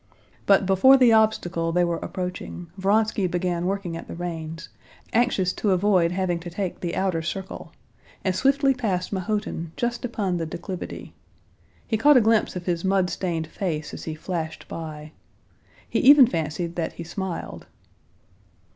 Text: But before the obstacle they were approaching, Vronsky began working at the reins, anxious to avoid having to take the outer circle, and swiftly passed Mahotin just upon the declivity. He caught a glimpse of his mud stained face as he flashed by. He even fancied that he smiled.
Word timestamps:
But 0.47 0.65
before 0.65 0.97
the 0.97 1.13
obstacle 1.13 1.71
they 1.71 1.83
were 1.83 1.97
approaching, 1.99 2.71
Vronsky 2.75 3.27
began 3.27 3.67
working 3.67 3.95
at 3.95 4.07
the 4.07 4.15
reins, 4.15 4.67
anxious 5.13 5.53
to 5.53 5.69
avoid 5.73 6.11
having 6.11 6.39
to 6.39 6.49
take 6.49 6.79
the 6.79 6.95
outer 6.95 7.21
circle, 7.21 7.71
and 8.25 8.35
swiftly 8.35 8.73
passed 8.73 9.13
Mahotin 9.13 9.73
just 9.77 10.03
upon 10.03 10.37
the 10.37 10.47
declivity. 10.47 11.13
He 11.85 11.97
caught 11.97 12.17
a 12.17 12.19
glimpse 12.21 12.55
of 12.55 12.65
his 12.65 12.83
mud 12.83 13.11
stained 13.11 13.45
face 13.45 13.93
as 13.93 14.05
he 14.05 14.15
flashed 14.15 14.67
by. 14.67 15.11
He 15.87 15.99
even 15.99 16.25
fancied 16.25 16.75
that 16.77 16.93
he 16.93 17.03
smiled. 17.03 17.67